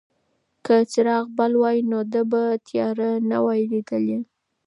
که 0.65 0.75
څراغ 0.91 1.25
بل 1.37 1.51
وای 1.61 1.77
نو 1.89 1.99
ده 2.13 2.21
به 2.31 2.41
تیاره 2.67 3.09
نه 3.29 3.37
وای 3.43 3.61
لیدلې. 3.71 4.19